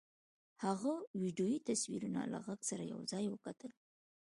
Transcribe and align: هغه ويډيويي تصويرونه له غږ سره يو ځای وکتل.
هغه 0.63 0.93
ويډيويي 1.19 1.59
تصويرونه 1.69 2.21
له 2.31 2.37
غږ 2.45 2.59
سره 2.69 2.83
يو 2.93 2.99
ځای 3.11 3.25
وکتل. 3.29 3.71